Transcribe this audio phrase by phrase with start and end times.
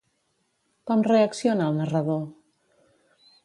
[0.91, 2.27] Com reacciona el narrador?